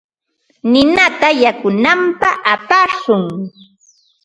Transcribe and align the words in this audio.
Ninata 0.71 1.29
yanunapaq 1.41 2.35
apashun. 2.53 3.23